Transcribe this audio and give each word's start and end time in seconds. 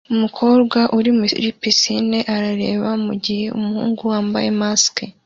Umukobwa 0.13 0.79
uri 0.97 1.09
muri 1.17 1.47
pisine 1.61 2.17
arareba 2.33 2.89
mugihe 3.07 3.45
umuhungu 3.57 4.01
wambaye 4.11 4.47
mask 4.61 4.95